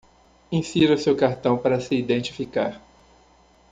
Insira 0.51 0.97
seu 0.97 1.15
cartão 1.15 1.59
para 1.59 1.79
se 1.79 1.93
identificar. 1.93 2.81